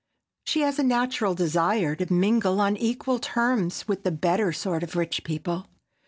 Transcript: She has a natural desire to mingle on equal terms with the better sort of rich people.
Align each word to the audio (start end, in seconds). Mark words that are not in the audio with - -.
She 0.47 0.61
has 0.61 0.79
a 0.79 0.83
natural 0.83 1.35
desire 1.35 1.95
to 1.95 2.11
mingle 2.11 2.59
on 2.59 2.75
equal 2.75 3.19
terms 3.19 3.87
with 3.87 4.01
the 4.03 4.09
better 4.09 4.51
sort 4.51 4.81
of 4.81 4.95
rich 4.95 5.23
people. 5.23 5.67